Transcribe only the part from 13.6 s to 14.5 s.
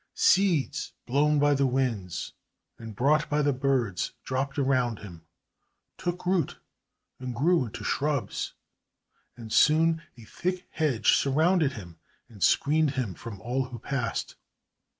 who passed.